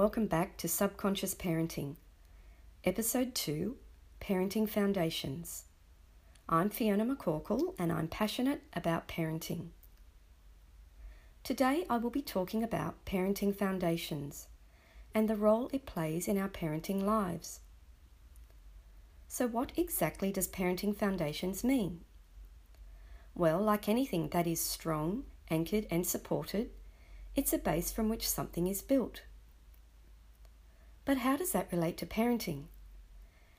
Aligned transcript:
welcome 0.00 0.24
back 0.24 0.56
to 0.56 0.66
Subconscious 0.66 1.34
Parenting, 1.34 1.96
Episode 2.84 3.34
2 3.34 3.76
Parenting 4.18 4.66
Foundations. 4.66 5.64
I'm 6.48 6.70
Fiona 6.70 7.04
McCorkle 7.04 7.74
and 7.78 7.92
I'm 7.92 8.08
passionate 8.08 8.62
about 8.72 9.08
parenting. 9.08 9.72
Today 11.44 11.84
I 11.90 11.98
will 11.98 12.08
be 12.08 12.22
talking 12.22 12.62
about 12.62 13.04
parenting 13.04 13.54
foundations 13.54 14.46
and 15.14 15.28
the 15.28 15.36
role 15.36 15.68
it 15.70 15.84
plays 15.84 16.28
in 16.28 16.38
our 16.38 16.48
parenting 16.48 17.02
lives. 17.02 17.60
So, 19.28 19.46
what 19.46 19.70
exactly 19.76 20.32
does 20.32 20.48
parenting 20.48 20.96
foundations 20.96 21.62
mean? 21.62 22.00
Well, 23.34 23.60
like 23.60 23.86
anything 23.86 24.30
that 24.30 24.46
is 24.46 24.62
strong, 24.62 25.24
anchored, 25.50 25.86
and 25.90 26.06
supported, 26.06 26.70
it's 27.36 27.52
a 27.52 27.58
base 27.58 27.92
from 27.92 28.08
which 28.08 28.26
something 28.26 28.66
is 28.66 28.80
built. 28.80 29.24
But 31.10 31.18
how 31.18 31.36
does 31.36 31.50
that 31.50 31.72
relate 31.72 31.96
to 31.96 32.06
parenting? 32.06 32.66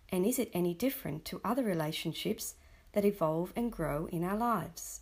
And 0.07 0.25
is 0.25 0.39
it 0.39 0.51
any 0.53 0.73
different 0.73 1.25
to 1.25 1.41
other 1.43 1.63
relationships 1.63 2.55
that 2.93 3.03
evolve 3.03 3.51
and 3.57 3.69
grow 3.69 4.07
in 4.09 4.23
our 4.23 4.37
lives? 4.37 5.01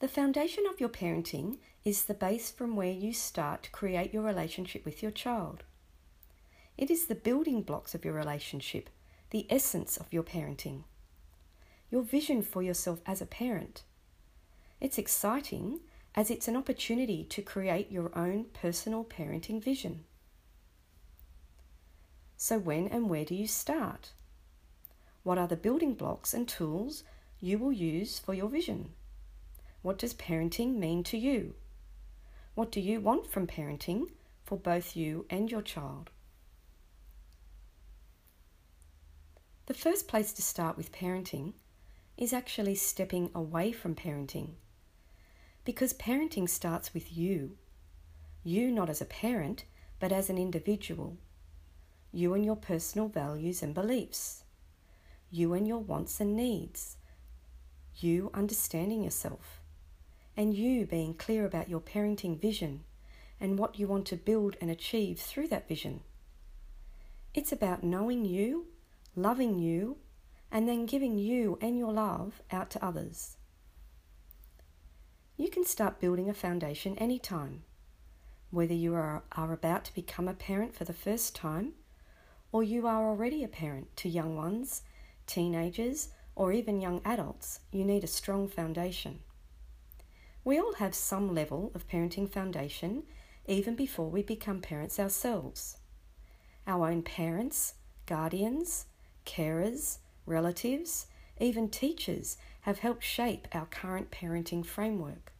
The 0.00 0.06
foundation 0.06 0.64
of 0.66 0.80
your 0.80 0.90
parenting 0.90 1.56
is 1.82 2.04
the 2.04 2.12
base 2.12 2.50
from 2.50 2.76
where 2.76 2.92
you 2.92 3.14
start 3.14 3.62
to 3.62 3.70
create 3.70 4.12
your 4.12 4.22
relationship 4.22 4.84
with 4.84 5.02
your 5.02 5.12
child. 5.12 5.64
It 6.76 6.90
is 6.90 7.06
the 7.06 7.14
building 7.14 7.62
blocks 7.62 7.94
of 7.94 8.04
your 8.04 8.12
relationship, 8.12 8.90
the 9.30 9.46
essence 9.48 9.96
of 9.96 10.12
your 10.12 10.24
parenting, 10.24 10.82
your 11.90 12.02
vision 12.02 12.42
for 12.42 12.62
yourself 12.62 13.00
as 13.06 13.22
a 13.22 13.26
parent. 13.26 13.82
It's 14.78 14.98
exciting 14.98 15.80
as 16.14 16.30
it's 16.30 16.48
an 16.48 16.56
opportunity 16.56 17.24
to 17.24 17.40
create 17.40 17.90
your 17.90 18.10
own 18.14 18.44
personal 18.52 19.04
parenting 19.04 19.64
vision. 19.64 20.04
So, 22.40 22.56
when 22.56 22.86
and 22.86 23.10
where 23.10 23.24
do 23.24 23.34
you 23.34 23.48
start? 23.48 24.12
What 25.24 25.38
are 25.38 25.48
the 25.48 25.56
building 25.56 25.94
blocks 25.94 26.32
and 26.32 26.46
tools 26.46 27.02
you 27.40 27.58
will 27.58 27.72
use 27.72 28.20
for 28.20 28.32
your 28.32 28.48
vision? 28.48 28.92
What 29.82 29.98
does 29.98 30.14
parenting 30.14 30.76
mean 30.76 31.02
to 31.04 31.18
you? 31.18 31.56
What 32.54 32.70
do 32.70 32.80
you 32.80 33.00
want 33.00 33.26
from 33.26 33.48
parenting 33.48 34.12
for 34.44 34.56
both 34.56 34.94
you 34.94 35.26
and 35.28 35.50
your 35.50 35.62
child? 35.62 36.10
The 39.66 39.74
first 39.74 40.06
place 40.06 40.32
to 40.34 40.42
start 40.42 40.76
with 40.76 40.92
parenting 40.92 41.54
is 42.16 42.32
actually 42.32 42.76
stepping 42.76 43.30
away 43.34 43.72
from 43.72 43.96
parenting 43.96 44.50
because 45.64 45.92
parenting 45.92 46.48
starts 46.48 46.94
with 46.94 47.16
you. 47.16 47.56
You 48.44 48.70
not 48.70 48.88
as 48.88 49.00
a 49.00 49.04
parent, 49.04 49.64
but 49.98 50.12
as 50.12 50.30
an 50.30 50.38
individual. 50.38 51.16
You 52.12 52.34
and 52.34 52.44
your 52.44 52.56
personal 52.56 53.08
values 53.08 53.62
and 53.62 53.74
beliefs. 53.74 54.44
You 55.30 55.52
and 55.52 55.68
your 55.68 55.78
wants 55.78 56.20
and 56.20 56.34
needs. 56.34 56.96
You 57.96 58.30
understanding 58.32 59.04
yourself. 59.04 59.60
And 60.36 60.54
you 60.54 60.86
being 60.86 61.14
clear 61.14 61.44
about 61.44 61.68
your 61.68 61.80
parenting 61.80 62.40
vision 62.40 62.84
and 63.40 63.58
what 63.58 63.78
you 63.78 63.86
want 63.86 64.06
to 64.06 64.16
build 64.16 64.56
and 64.60 64.70
achieve 64.70 65.18
through 65.18 65.48
that 65.48 65.68
vision. 65.68 66.00
It's 67.34 67.52
about 67.52 67.84
knowing 67.84 68.24
you, 68.24 68.66
loving 69.14 69.58
you, 69.58 69.98
and 70.50 70.68
then 70.68 70.86
giving 70.86 71.18
you 71.18 71.58
and 71.60 71.78
your 71.78 71.92
love 71.92 72.42
out 72.50 72.70
to 72.70 72.84
others. 72.84 73.36
You 75.36 75.50
can 75.50 75.64
start 75.64 76.00
building 76.00 76.28
a 76.28 76.34
foundation 76.34 76.96
anytime. 76.98 77.62
Whether 78.50 78.74
you 78.74 78.94
are, 78.94 79.22
are 79.32 79.52
about 79.52 79.84
to 79.84 79.94
become 79.94 80.26
a 80.26 80.34
parent 80.34 80.74
for 80.74 80.84
the 80.84 80.94
first 80.94 81.36
time, 81.36 81.74
or 82.52 82.62
you 82.62 82.86
are 82.86 83.08
already 83.08 83.44
a 83.44 83.48
parent 83.48 83.94
to 83.96 84.08
young 84.08 84.36
ones, 84.36 84.82
teenagers, 85.26 86.08
or 86.34 86.52
even 86.52 86.80
young 86.80 87.00
adults, 87.04 87.60
you 87.72 87.84
need 87.84 88.04
a 88.04 88.08
strong 88.08 88.48
foundation. 88.48 89.18
We 90.44 90.58
all 90.58 90.74
have 90.74 90.94
some 90.94 91.34
level 91.34 91.72
of 91.74 91.88
parenting 91.88 92.30
foundation 92.30 93.02
even 93.46 93.74
before 93.74 94.08
we 94.08 94.22
become 94.22 94.60
parents 94.60 94.98
ourselves. 94.98 95.78
Our 96.66 96.90
own 96.90 97.02
parents, 97.02 97.74
guardians, 98.06 98.86
carers, 99.26 99.98
relatives, 100.26 101.06
even 101.40 101.68
teachers 101.68 102.36
have 102.62 102.78
helped 102.78 103.04
shape 103.04 103.48
our 103.52 103.66
current 103.66 104.10
parenting 104.10 104.64
framework. 104.64 105.32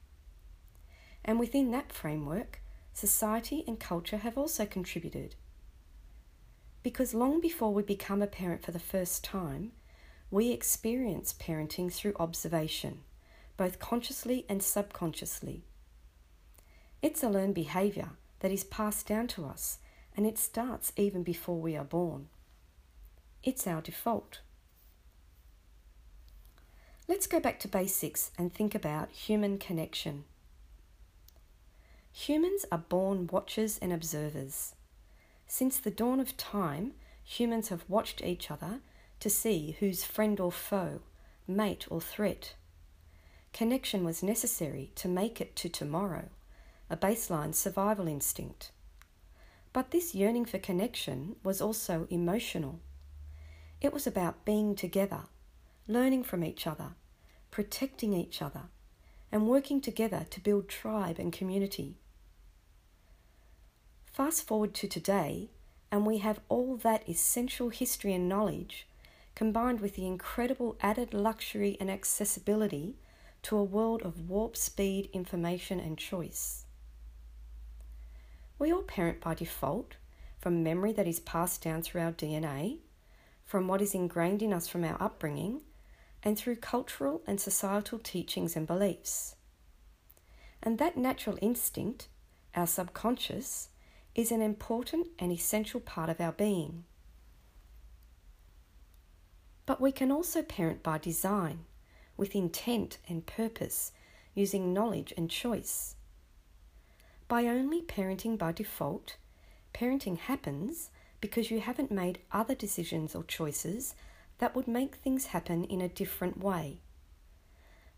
And 1.25 1.39
within 1.39 1.71
that 1.73 1.93
framework, 1.93 2.61
society 2.93 3.65
and 3.67 3.79
culture 3.79 4.19
have 4.19 4.39
also 4.39 4.65
contributed. 4.67 5.35
Because 6.89 7.13
long 7.13 7.39
before 7.39 7.75
we 7.75 7.83
become 7.83 8.23
a 8.23 8.27
parent 8.27 8.65
for 8.65 8.71
the 8.71 8.79
first 8.79 9.23
time, 9.23 9.73
we 10.31 10.53
experience 10.53 11.35
parenting 11.39 11.93
through 11.93 12.17
observation, 12.19 13.01
both 13.59 13.79
consciously 13.79 14.47
and 14.49 14.63
subconsciously. 14.63 15.65
It's 17.03 17.23
a 17.23 17.29
learned 17.29 17.55
behaviour 17.55 18.13
that 18.41 18.51
is 18.51 18.65
passed 18.65 19.07
down 19.07 19.27
to 19.27 19.45
us, 19.45 19.81
and 20.17 20.25
it 20.25 20.39
starts 20.39 20.95
even 20.97 21.23
before 21.23 21.61
we 21.61 21.77
are 21.77 21.85
born. 21.85 22.29
It's 23.45 23.67
our 23.67 23.83
default. 23.83 24.41
Let's 27.07 27.27
go 27.27 27.39
back 27.39 27.61
to 27.61 27.69
basics 27.69 28.31
and 28.39 28.51
think 28.51 28.75
about 28.75 29.11
human 29.11 29.59
connection. 29.59 30.25
Humans 32.13 32.65
are 32.73 32.79
born 32.89 33.27
watchers 33.31 33.77
and 33.77 33.93
observers. 33.93 34.73
Since 35.51 35.79
the 35.79 35.91
dawn 35.91 36.21
of 36.21 36.37
time, 36.37 36.93
humans 37.25 37.71
have 37.71 37.89
watched 37.89 38.23
each 38.23 38.51
other 38.51 38.81
to 39.21 39.31
see 39.31 39.77
who's 39.81 40.05
friend 40.05 40.39
or 40.39 40.53
foe, 40.53 41.01
mate 41.47 41.87
or 41.91 42.03
threat. 42.03 42.55
Connection 43.55 44.05
was 44.05 44.23
necessary 44.23 44.93
to 44.95 45.09
make 45.09 45.41
it 45.41 45.57
to 45.57 45.71
tomorrow, 45.71 46.29
a 46.91 46.97
baseline 46.97 47.55
survival 47.55 48.07
instinct. 48.07 48.71
But 49.73 49.91
this 49.91 50.15
yearning 50.15 50.45
for 50.45 50.59
connection 50.59 51.37
was 51.43 51.63
also 51.63 52.07
emotional. 52.11 52.81
It 53.81 53.93
was 53.93 54.07
about 54.07 54.45
being 54.45 54.75
together, 54.75 55.25
learning 55.87 56.25
from 56.25 56.45
each 56.45 56.67
other, 56.67 56.95
protecting 57.51 58.13
each 58.13 58.43
other, 58.43 58.65
and 59.33 59.49
working 59.49 59.81
together 59.81 60.27
to 60.31 60.41
build 60.41 60.69
tribe 60.69 61.19
and 61.19 61.33
community. 61.33 61.97
Fast 64.19 64.49
forward 64.49 64.75
to 64.75 64.89
today, 64.89 65.49
and 65.93 66.05
we 66.05 66.19
have 66.19 66.41
all 66.49 66.77
that 66.79 67.09
essential 67.09 67.69
history 67.69 68.13
and 68.13 68.29
knowledge 68.29 68.89
combined 69.37 69.79
with 69.79 69.95
the 69.95 70.09
incredible 70.09 70.77
added 70.81 71.15
luxury 71.15 71.77
and 71.79 71.89
accessibility 71.89 72.97
to 73.43 73.57
a 73.57 73.63
world 73.63 74.03
of 74.03 74.29
warp 74.29 74.57
speed 74.57 75.09
information 75.13 75.79
and 75.79 75.97
choice. 75.97 76.65
We 78.59 78.73
all 78.73 78.83
parent 78.83 79.21
by 79.21 79.35
default 79.35 79.95
from 80.41 80.65
memory 80.65 80.93
that 80.95 81.07
is 81.07 81.21
passed 81.21 81.63
down 81.63 81.83
through 81.83 82.01
our 82.01 82.11
DNA, 82.11 82.79
from 83.45 83.69
what 83.69 83.81
is 83.81 83.95
ingrained 83.95 84.43
in 84.43 84.53
us 84.53 84.67
from 84.67 84.83
our 84.83 85.01
upbringing, 85.01 85.63
and 86.25 86.37
through 86.37 86.57
cultural 86.57 87.23
and 87.25 87.41
societal 87.41 88.01
teachings 88.01 88.57
and 88.57 88.67
beliefs. 88.67 89.37
And 90.61 90.79
that 90.79 90.97
natural 90.97 91.39
instinct, 91.41 92.09
our 92.57 92.67
subconscious, 92.67 93.69
is 94.15 94.33
an 94.33 94.43
important 94.43 95.09
and 95.19 95.31
essential 95.31 95.81
part 95.81 96.11
of 96.11 96.21
our 96.21 96.33
being. 96.33 96.85
But 99.67 99.81
we 99.81 99.93
can 99.93 100.11
also 100.11 100.43
parent 100.43 100.83
by 100.83 100.99
design, 100.99 101.67
with 102.17 102.35
intent 102.35 102.99
and 103.09 103.27
purpose, 103.27 103.93
using 104.35 104.73
knowledge 104.73 105.13
and 105.17 105.31
choice. 105.31 105.95
By 107.29 107.45
only 107.47 107.83
parenting 107.83 108.39
by 108.39 108.53
default, 108.53 109.17
parenting 109.75 110.19
happens 110.19 110.91
because 111.21 111.51
you 111.51 111.61
haven't 111.61 111.91
made 111.91 112.21
other 112.33 112.55
decisions 112.55 113.15
or 113.15 113.25
choices 113.25 113.95
that 114.39 114.55
would 114.57 114.69
make 114.69 114.97
things 114.97 115.27
happen 115.27 115.65
in 115.65 115.81
a 115.81 115.89
different 115.89 116.43
way. 116.43 116.81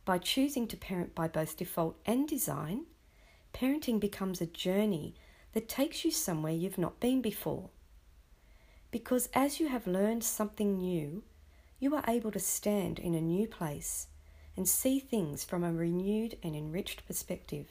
By 0.05 0.19
choosing 0.19 0.67
to 0.69 0.77
parent 0.77 1.15
by 1.15 1.29
both 1.29 1.57
default 1.57 1.97
and 2.05 2.27
design, 2.27 2.87
parenting 3.55 4.01
becomes 4.01 4.41
a 4.41 4.47
journey 4.47 5.15
that 5.53 5.69
takes 5.69 6.05
you 6.05 6.11
somewhere 6.11 6.53
you've 6.53 6.79
not 6.79 7.01
been 7.01 7.21
before. 7.21 7.71
Because 8.91 9.29
as 9.35 9.61
you 9.61 9.69
have 9.69 9.87
learned 9.87 10.25
something 10.25 10.79
new, 10.79 11.23
you 11.79 11.95
are 11.95 12.05
able 12.07 12.31
to 12.33 12.39
stand 12.39 12.99
in 12.99 13.15
a 13.15 13.21
new 13.21 13.47
place 13.47 14.09
and 14.57 14.69
see 14.69 14.99
things 14.99 15.45
from 15.45 15.65
a 15.65 15.73
renewed 15.73 16.37
and 16.43 16.55
enriched 16.55 17.07
perspective. 17.07 17.67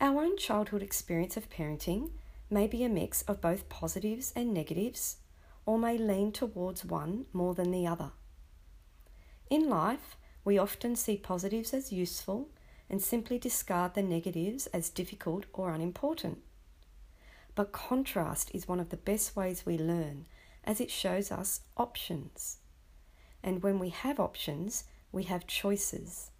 Our 0.00 0.22
own 0.22 0.36
childhood 0.36 0.82
experience 0.82 1.36
of 1.36 1.50
parenting 1.50 2.10
may 2.50 2.66
be 2.66 2.84
a 2.84 2.88
mix 2.88 3.22
of 3.22 3.40
both 3.40 3.68
positives 3.68 4.32
and 4.34 4.54
negatives, 4.54 5.16
or 5.66 5.78
may 5.78 5.98
lean 5.98 6.32
towards 6.32 6.84
one 6.84 7.26
more 7.32 7.54
than 7.54 7.70
the 7.70 7.86
other. 7.86 8.12
In 9.50 9.68
life, 9.68 10.16
we 10.44 10.56
often 10.56 10.96
see 10.96 11.16
positives 11.16 11.74
as 11.74 11.92
useful 11.92 12.48
and 12.90 13.02
simply 13.02 13.38
discard 13.38 13.94
the 13.94 14.02
negatives 14.02 14.66
as 14.68 14.90
difficult 14.90 15.46
or 15.52 15.70
unimportant. 15.70 16.38
But 17.54 17.72
contrast 17.72 18.50
is 18.54 18.68
one 18.68 18.80
of 18.80 18.90
the 18.90 18.96
best 18.96 19.36
ways 19.36 19.66
we 19.66 19.78
learn 19.78 20.26
as 20.64 20.80
it 20.80 20.90
shows 20.90 21.32
us 21.32 21.62
options. 21.76 22.58
And 23.42 23.62
when 23.62 23.78
we 23.78 23.88
have 23.88 24.20
options, 24.20 24.84
we 25.12 25.24
have 25.24 25.46
choices. 25.46 26.30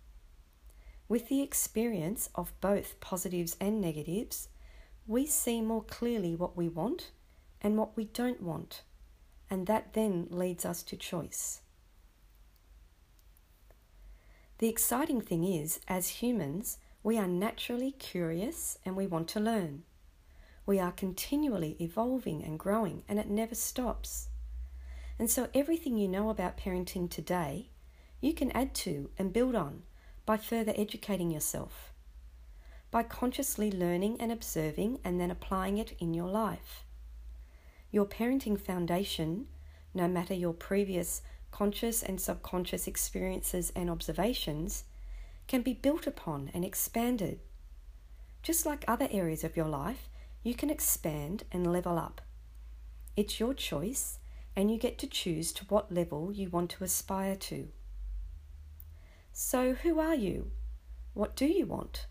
With 1.08 1.28
the 1.28 1.42
experience 1.42 2.28
of 2.34 2.52
both 2.60 3.00
positives 3.00 3.56
and 3.60 3.80
negatives, 3.80 4.48
we 5.06 5.24
see 5.26 5.62
more 5.62 5.82
clearly 5.82 6.36
what 6.36 6.56
we 6.56 6.68
want 6.68 7.10
and 7.62 7.76
what 7.76 7.96
we 7.96 8.04
don't 8.04 8.42
want, 8.42 8.82
and 9.48 9.66
that 9.66 9.94
then 9.94 10.28
leads 10.30 10.66
us 10.66 10.82
to 10.84 10.96
choice. 10.96 11.62
The 14.58 14.68
exciting 14.68 15.20
thing 15.20 15.44
is, 15.44 15.78
as 15.86 16.08
humans, 16.08 16.78
we 17.04 17.16
are 17.16 17.28
naturally 17.28 17.92
curious 17.92 18.76
and 18.84 18.96
we 18.96 19.06
want 19.06 19.28
to 19.28 19.40
learn. 19.40 19.84
We 20.66 20.80
are 20.80 20.90
continually 20.90 21.76
evolving 21.80 22.42
and 22.42 22.58
growing, 22.58 23.04
and 23.08 23.20
it 23.20 23.30
never 23.30 23.54
stops. 23.54 24.28
And 25.16 25.30
so, 25.30 25.48
everything 25.54 25.96
you 25.96 26.08
know 26.08 26.28
about 26.28 26.58
parenting 26.58 27.08
today, 27.08 27.70
you 28.20 28.34
can 28.34 28.50
add 28.50 28.74
to 28.74 29.10
and 29.16 29.32
build 29.32 29.54
on 29.54 29.84
by 30.26 30.36
further 30.36 30.74
educating 30.76 31.30
yourself, 31.30 31.92
by 32.90 33.04
consciously 33.04 33.70
learning 33.70 34.20
and 34.20 34.32
observing 34.32 34.98
and 35.04 35.20
then 35.20 35.30
applying 35.30 35.78
it 35.78 35.94
in 36.00 36.14
your 36.14 36.28
life. 36.28 36.84
Your 37.92 38.06
parenting 38.06 38.60
foundation, 38.60 39.46
no 39.94 40.08
matter 40.08 40.34
your 40.34 40.52
previous 40.52 41.22
conscious 41.50 42.02
and 42.02 42.20
subconscious 42.20 42.86
experiences 42.86 43.72
and 43.74 43.90
observations, 43.90 44.84
can 45.46 45.62
be 45.62 45.72
built 45.72 46.06
upon 46.06 46.50
and 46.54 46.64
expanded. 46.64 47.40
Just 48.42 48.66
like 48.66 48.84
other 48.86 49.08
areas 49.10 49.44
of 49.44 49.56
your 49.56 49.68
life, 49.68 50.08
you 50.42 50.54
can 50.54 50.70
expand 50.70 51.44
and 51.50 51.72
level 51.72 51.98
up. 51.98 52.20
It's 53.16 53.40
your 53.40 53.54
choice, 53.54 54.18
and 54.54 54.70
you 54.70 54.78
get 54.78 54.98
to 54.98 55.06
choose 55.06 55.52
to 55.52 55.64
what 55.64 55.92
level 55.92 56.32
you 56.32 56.48
want 56.48 56.70
to 56.70 56.84
aspire 56.84 57.36
to. 57.36 57.68
So, 59.32 59.74
who 59.74 59.98
are 60.00 60.14
you? 60.14 60.50
What 61.14 61.34
do 61.34 61.46
you 61.46 61.66
want? 61.66 62.06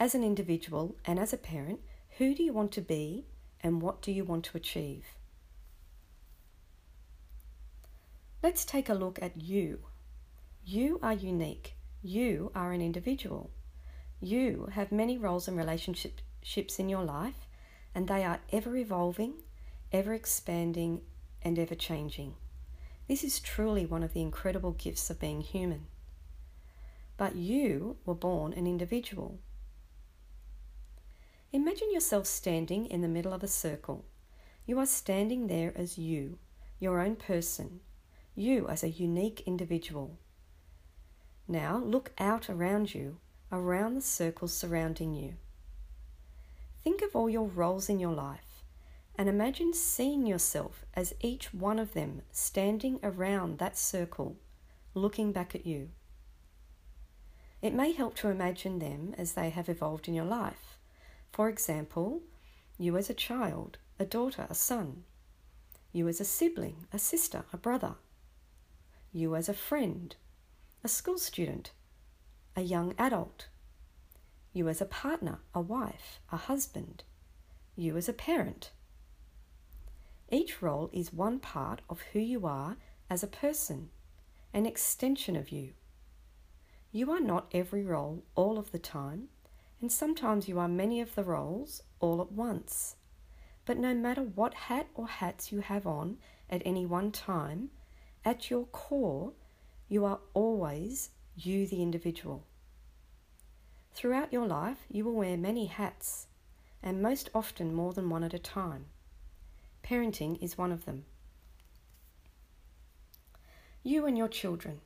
As 0.00 0.14
an 0.14 0.24
individual 0.24 0.96
and 1.04 1.18
as 1.18 1.32
a 1.32 1.36
parent, 1.36 1.80
who 2.18 2.34
do 2.34 2.42
you 2.42 2.52
want 2.52 2.72
to 2.72 2.80
be 2.80 3.26
and 3.60 3.82
what 3.82 4.02
do 4.02 4.12
you 4.12 4.24
want 4.24 4.44
to 4.46 4.56
achieve? 4.56 5.04
Let's 8.42 8.64
take 8.64 8.88
a 8.88 8.94
look 8.94 9.18
at 9.20 9.40
you. 9.40 9.80
You 10.64 10.98
are 11.02 11.12
unique. 11.12 11.74
You 12.02 12.52
are 12.54 12.72
an 12.72 12.80
individual. 12.80 13.50
You 14.20 14.68
have 14.72 14.92
many 14.92 15.18
roles 15.18 15.48
and 15.48 15.56
relationships 15.56 16.78
in 16.78 16.88
your 16.88 17.04
life, 17.04 17.46
and 17.94 18.08
they 18.08 18.24
are 18.24 18.40
ever 18.52 18.76
evolving, 18.76 19.34
ever 19.92 20.14
expanding, 20.14 21.02
and 21.42 21.58
ever 21.58 21.74
changing. 21.74 22.34
This 23.08 23.24
is 23.24 23.40
truly 23.40 23.86
one 23.86 24.02
of 24.02 24.12
the 24.12 24.22
incredible 24.22 24.72
gifts 24.72 25.10
of 25.10 25.20
being 25.20 25.40
human 25.40 25.86
but 27.18 27.34
you 27.34 27.96
were 28.06 28.14
born 28.14 28.54
an 28.54 28.66
individual. 28.66 29.38
Imagine 31.52 31.92
yourself 31.92 32.26
standing 32.26 32.86
in 32.86 33.02
the 33.02 33.08
middle 33.08 33.34
of 33.34 33.42
a 33.42 33.48
circle. 33.48 34.04
You 34.64 34.78
are 34.78 34.86
standing 34.86 35.48
there 35.48 35.72
as 35.76 35.98
you, 35.98 36.38
your 36.78 37.00
own 37.00 37.16
person, 37.16 37.80
you 38.38 38.68
as 38.68 38.82
a 38.82 38.88
unique 38.88 39.42
individual. 39.46 40.18
Now 41.46 41.78
look 41.78 42.12
out 42.18 42.48
around 42.48 42.94
you, 42.94 43.16
around 43.50 43.94
the 43.94 44.00
circles 44.00 44.52
surrounding 44.52 45.14
you. 45.14 45.34
Think 46.84 47.02
of 47.02 47.14
all 47.14 47.28
your 47.28 47.48
roles 47.48 47.88
in 47.88 47.98
your 47.98 48.12
life 48.12 48.62
and 49.16 49.28
imagine 49.28 49.74
seeing 49.74 50.26
yourself 50.26 50.84
as 50.94 51.14
each 51.20 51.52
one 51.52 51.78
of 51.78 51.92
them 51.92 52.22
standing 52.30 53.00
around 53.02 53.58
that 53.58 53.76
circle, 53.76 54.36
looking 54.94 55.32
back 55.32 55.54
at 55.54 55.66
you. 55.66 55.88
It 57.60 57.74
may 57.74 57.92
help 57.92 58.14
to 58.16 58.28
imagine 58.28 58.78
them 58.78 59.14
as 59.18 59.32
they 59.32 59.50
have 59.50 59.68
evolved 59.68 60.06
in 60.06 60.14
your 60.14 60.24
life. 60.24 60.78
For 61.32 61.48
example, 61.48 62.22
you 62.78 62.96
as 62.96 63.10
a 63.10 63.14
child, 63.14 63.78
a 63.98 64.04
daughter, 64.04 64.46
a 64.48 64.54
son. 64.54 65.02
You 65.92 66.06
as 66.06 66.20
a 66.20 66.24
sibling, 66.24 66.86
a 66.92 66.98
sister, 66.98 67.44
a 67.52 67.56
brother. 67.56 67.94
You 69.12 69.34
as 69.36 69.48
a 69.48 69.54
friend, 69.54 70.14
a 70.84 70.88
school 70.88 71.16
student, 71.16 71.72
a 72.54 72.60
young 72.60 72.94
adult. 72.98 73.48
You 74.52 74.68
as 74.68 74.82
a 74.82 74.86
partner, 74.86 75.40
a 75.54 75.62
wife, 75.62 76.20
a 76.30 76.36
husband. 76.36 77.04
You 77.74 77.96
as 77.96 78.08
a 78.08 78.12
parent. 78.12 78.70
Each 80.30 80.60
role 80.60 80.90
is 80.92 81.10
one 81.10 81.38
part 81.38 81.80
of 81.88 82.02
who 82.12 82.18
you 82.18 82.44
are 82.44 82.76
as 83.08 83.22
a 83.22 83.28
person, 83.28 83.88
an 84.52 84.66
extension 84.66 85.36
of 85.36 85.50
you. 85.50 85.72
You 86.92 87.10
are 87.10 87.20
not 87.20 87.46
every 87.52 87.84
role 87.84 88.24
all 88.34 88.58
of 88.58 88.72
the 88.72 88.78
time, 88.78 89.28
and 89.80 89.90
sometimes 89.90 90.48
you 90.48 90.58
are 90.58 90.68
many 90.68 91.00
of 91.00 91.14
the 91.14 91.24
roles 91.24 91.82
all 91.98 92.20
at 92.20 92.32
once. 92.32 92.96
But 93.64 93.78
no 93.78 93.94
matter 93.94 94.22
what 94.22 94.52
hat 94.54 94.88
or 94.94 95.08
hats 95.08 95.50
you 95.50 95.60
have 95.60 95.86
on 95.86 96.18
at 96.50 96.62
any 96.66 96.84
one 96.84 97.10
time, 97.10 97.70
at 98.28 98.50
your 98.50 98.66
core, 98.66 99.32
you 99.88 100.04
are 100.04 100.20
always 100.34 101.08
you, 101.34 101.66
the 101.66 101.82
individual. 101.82 102.44
Throughout 103.94 104.34
your 104.34 104.46
life, 104.46 104.84
you 104.90 105.06
will 105.06 105.14
wear 105.14 105.38
many 105.38 105.64
hats, 105.64 106.26
and 106.82 107.00
most 107.00 107.30
often 107.34 107.74
more 107.74 107.94
than 107.94 108.10
one 108.10 108.22
at 108.22 108.34
a 108.34 108.38
time. 108.38 108.84
Parenting 109.82 110.40
is 110.42 110.58
one 110.58 110.72
of 110.72 110.84
them. 110.84 111.06
You 113.82 114.04
and 114.04 114.18
your 114.18 114.28
children. 114.28 114.82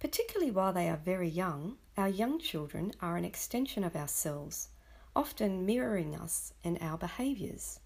Particularly 0.00 0.50
while 0.50 0.72
they 0.72 0.88
are 0.88 0.96
very 0.96 1.28
young, 1.28 1.76
our 1.96 2.08
young 2.08 2.40
children 2.40 2.94
are 3.00 3.16
an 3.16 3.24
extension 3.24 3.84
of 3.84 3.94
ourselves, 3.94 4.70
often 5.14 5.64
mirroring 5.64 6.16
us 6.16 6.52
and 6.64 6.78
our 6.80 6.98
behaviours. 6.98 7.78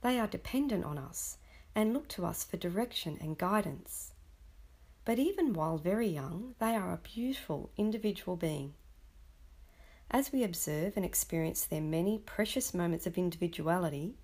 They 0.00 0.18
are 0.18 0.26
dependent 0.26 0.86
on 0.86 0.96
us 0.96 1.36
and 1.74 1.92
look 1.92 2.08
to 2.08 2.26
us 2.26 2.44
for 2.44 2.56
direction 2.56 3.18
and 3.20 3.38
guidance. 3.38 4.12
But 5.04 5.18
even 5.18 5.52
while 5.52 5.78
very 5.78 6.08
young, 6.08 6.54
they 6.58 6.76
are 6.76 6.92
a 6.92 6.98
beautiful 6.98 7.70
individual 7.76 8.36
being. 8.36 8.74
As 10.10 10.30
we 10.30 10.44
observe 10.44 10.96
and 10.96 11.04
experience 11.04 11.64
their 11.64 11.80
many 11.80 12.18
precious 12.18 12.74
moments 12.74 13.06
of 13.06 13.16
individuality, 13.16 14.18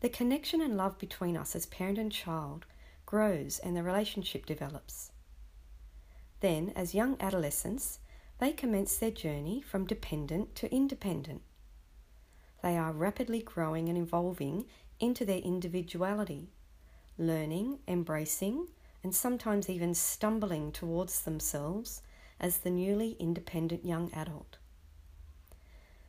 the 0.00 0.08
connection 0.10 0.60
and 0.60 0.76
love 0.76 0.98
between 0.98 1.36
us 1.36 1.56
as 1.56 1.66
parent 1.66 1.98
and 1.98 2.12
child 2.12 2.66
grows 3.06 3.58
and 3.58 3.76
the 3.76 3.82
relationship 3.82 4.44
develops. 4.44 5.10
Then, 6.40 6.72
as 6.76 6.94
young 6.94 7.16
adolescents, 7.20 8.00
they 8.38 8.52
commence 8.52 8.96
their 8.98 9.10
journey 9.10 9.62
from 9.62 9.86
dependent 9.86 10.54
to 10.56 10.70
independent. 10.72 11.42
They 12.62 12.76
are 12.76 12.92
rapidly 12.92 13.40
growing 13.40 13.88
and 13.88 13.96
evolving 13.96 14.66
into 15.00 15.24
their 15.24 15.38
individuality, 15.38 16.50
learning, 17.18 17.78
embracing, 17.86 18.68
and 19.02 19.14
sometimes 19.14 19.68
even 19.68 19.94
stumbling 19.94 20.72
towards 20.72 21.22
themselves 21.22 22.02
as 22.40 22.58
the 22.58 22.70
newly 22.70 23.16
independent 23.18 23.84
young 23.84 24.10
adult. 24.12 24.58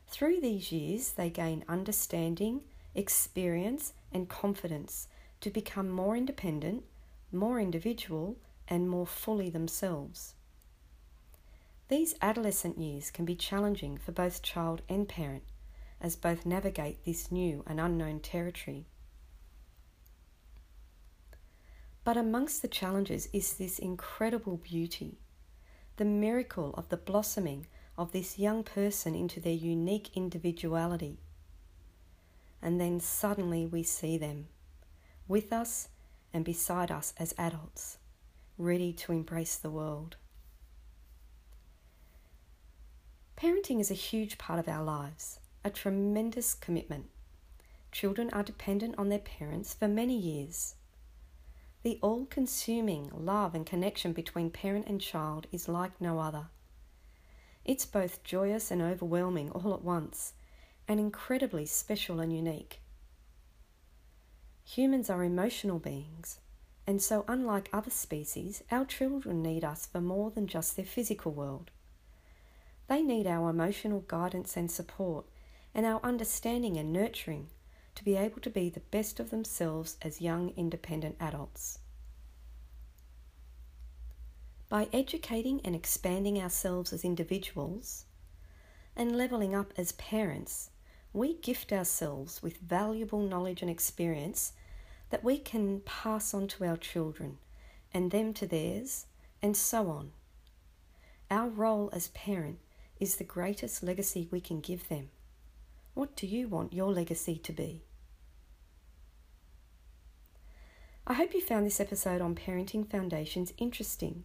Through 0.08 0.40
these 0.40 0.72
years, 0.72 1.12
they 1.12 1.30
gain 1.30 1.64
understanding, 1.68 2.62
experience, 2.94 3.92
and 4.12 4.28
confidence 4.28 5.08
to 5.40 5.50
become 5.50 5.90
more 5.90 6.16
independent, 6.16 6.84
more 7.32 7.60
individual, 7.60 8.36
and 8.68 8.88
more 8.88 9.06
fully 9.06 9.50
themselves. 9.50 10.34
These 11.88 12.14
adolescent 12.20 12.78
years 12.78 13.10
can 13.10 13.24
be 13.24 13.36
challenging 13.36 13.96
for 13.96 14.12
both 14.12 14.42
child 14.42 14.82
and 14.88 15.08
parent 15.08 15.44
as 16.00 16.16
both 16.16 16.44
navigate 16.44 17.04
this 17.04 17.30
new 17.30 17.62
and 17.66 17.80
unknown 17.80 18.20
territory. 18.20 18.86
But 22.06 22.16
amongst 22.16 22.62
the 22.62 22.68
challenges 22.68 23.28
is 23.32 23.54
this 23.54 23.80
incredible 23.80 24.58
beauty, 24.58 25.18
the 25.96 26.04
miracle 26.04 26.72
of 26.74 26.88
the 26.88 26.96
blossoming 26.96 27.66
of 27.98 28.12
this 28.12 28.38
young 28.38 28.62
person 28.62 29.16
into 29.16 29.40
their 29.40 29.52
unique 29.52 30.10
individuality. 30.14 31.18
And 32.62 32.80
then 32.80 33.00
suddenly 33.00 33.66
we 33.66 33.82
see 33.82 34.18
them 34.18 34.46
with 35.26 35.52
us 35.52 35.88
and 36.32 36.44
beside 36.44 36.92
us 36.92 37.12
as 37.18 37.34
adults 37.36 37.98
ready 38.56 38.92
to 38.92 39.10
embrace 39.10 39.56
the 39.56 39.70
world. 39.70 40.14
Parenting 43.36 43.80
is 43.80 43.90
a 43.90 43.94
huge 43.94 44.38
part 44.38 44.60
of 44.60 44.68
our 44.68 44.84
lives, 44.84 45.40
a 45.64 45.70
tremendous 45.70 46.54
commitment. 46.54 47.06
Children 47.90 48.30
are 48.32 48.44
dependent 48.44 48.94
on 48.96 49.08
their 49.08 49.18
parents 49.18 49.74
for 49.74 49.88
many 49.88 50.16
years. 50.16 50.76
The 51.86 52.00
all 52.02 52.26
consuming 52.26 53.12
love 53.16 53.54
and 53.54 53.64
connection 53.64 54.12
between 54.12 54.50
parent 54.50 54.88
and 54.88 55.00
child 55.00 55.46
is 55.52 55.68
like 55.68 56.00
no 56.00 56.18
other. 56.18 56.48
It's 57.64 57.86
both 57.86 58.24
joyous 58.24 58.72
and 58.72 58.82
overwhelming 58.82 59.52
all 59.52 59.72
at 59.72 59.84
once, 59.84 60.32
and 60.88 60.98
incredibly 60.98 61.64
special 61.64 62.18
and 62.18 62.34
unique. 62.34 62.80
Humans 64.64 65.08
are 65.10 65.22
emotional 65.22 65.78
beings, 65.78 66.40
and 66.88 67.00
so, 67.00 67.24
unlike 67.28 67.70
other 67.72 67.92
species, 67.92 68.64
our 68.72 68.84
children 68.84 69.40
need 69.40 69.62
us 69.62 69.86
for 69.86 70.00
more 70.00 70.32
than 70.32 70.48
just 70.48 70.74
their 70.74 70.84
physical 70.84 71.30
world. 71.30 71.70
They 72.88 73.00
need 73.00 73.28
our 73.28 73.48
emotional 73.48 74.00
guidance 74.08 74.56
and 74.56 74.72
support, 74.72 75.26
and 75.72 75.86
our 75.86 76.00
understanding 76.02 76.76
and 76.78 76.92
nurturing 76.92 77.46
to 77.96 78.04
be 78.04 78.16
able 78.16 78.40
to 78.40 78.50
be 78.50 78.70
the 78.70 78.80
best 78.80 79.18
of 79.18 79.30
themselves 79.30 79.96
as 80.00 80.20
young 80.20 80.52
independent 80.56 81.16
adults. 81.18 81.80
By 84.68 84.88
educating 84.92 85.60
and 85.64 85.74
expanding 85.74 86.40
ourselves 86.40 86.92
as 86.92 87.04
individuals 87.04 88.04
and 88.94 89.16
levelling 89.16 89.54
up 89.54 89.72
as 89.76 89.92
parents, 89.92 90.70
we 91.12 91.34
gift 91.34 91.72
ourselves 91.72 92.42
with 92.42 92.58
valuable 92.58 93.20
knowledge 93.20 93.62
and 93.62 93.70
experience 93.70 94.52
that 95.10 95.24
we 95.24 95.38
can 95.38 95.80
pass 95.80 96.34
on 96.34 96.48
to 96.48 96.64
our 96.64 96.76
children 96.76 97.38
and 97.94 98.10
them 98.10 98.34
to 98.34 98.46
theirs, 98.46 99.06
and 99.40 99.56
so 99.56 99.88
on. 99.88 100.12
Our 101.30 101.48
role 101.48 101.88
as 101.92 102.08
parent 102.08 102.58
is 103.00 103.16
the 103.16 103.24
greatest 103.24 103.82
legacy 103.82 104.28
we 104.30 104.40
can 104.40 104.60
give 104.60 104.88
them. 104.88 105.08
What 105.96 106.14
do 106.14 106.26
you 106.26 106.46
want 106.46 106.74
your 106.74 106.92
legacy 106.92 107.38
to 107.38 107.54
be? 107.54 107.80
I 111.06 111.14
hope 111.14 111.32
you 111.32 111.40
found 111.40 111.64
this 111.64 111.80
episode 111.80 112.20
on 112.20 112.34
Parenting 112.34 112.86
Foundations 112.86 113.54
interesting, 113.56 114.24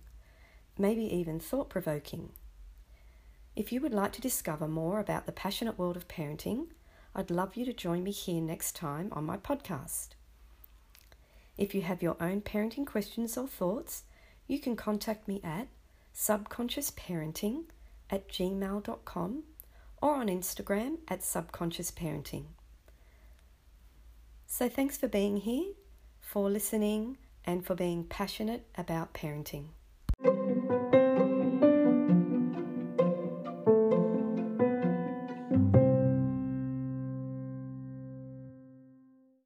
maybe 0.78 1.04
even 1.04 1.40
thought 1.40 1.70
provoking. 1.70 2.34
If 3.56 3.72
you 3.72 3.80
would 3.80 3.94
like 3.94 4.12
to 4.12 4.22
discover 4.22 4.68
more 4.68 5.00
about 5.00 5.26
the 5.26 5.32
passionate 5.32 5.80
world 5.80 5.96
of 5.96 6.10
parenting, 6.10 6.66
I'd 7.16 7.32
love 7.32 7.56
you 7.56 7.64
to 7.64 7.72
join 7.72 8.04
me 8.04 8.12
here 8.12 8.42
next 8.42 8.76
time 8.76 9.08
on 9.14 9.24
my 9.24 9.38
podcast. 9.38 10.10
If 11.58 11.74
you 11.74 11.84
have 11.84 12.04
your 12.04 12.18
own 12.20 12.42
parenting 12.42 12.86
questions 12.86 13.38
or 13.38 13.48
thoughts, 13.48 14.04
you 14.46 14.60
can 14.60 14.76
contact 14.76 15.26
me 15.26 15.40
at 15.42 15.70
subconsciousparenting 16.14 17.64
at 18.10 18.28
gmail.com 18.28 19.44
or 20.02 20.16
on 20.16 20.28
Instagram 20.28 20.98
at 21.08 21.24
Subconscious 21.24 21.92
Parenting. 21.92 22.46
So 24.48 24.68
thanks 24.68 24.98
for 24.98 25.08
being 25.08 25.38
here, 25.38 25.74
for 26.20 26.50
listening, 26.50 27.18
and 27.46 27.66
for 27.66 27.76
being 27.76 28.04
passionate 28.04 28.68
about 28.76 29.14
parenting. 29.14 29.68